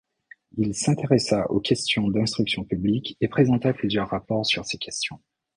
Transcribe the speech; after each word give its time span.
Il 0.57 0.73
s'intéressa 0.73 1.45
aux 1.51 1.59
questions 1.59 2.07
d'instruction 2.07 2.63
publique 2.63 3.15
et 3.21 3.27
présenta 3.27 3.71
plusieurs 3.71 4.09
rapports 4.09 4.47
sur 4.47 4.65
ces 4.65 4.79
questions. 4.79 5.19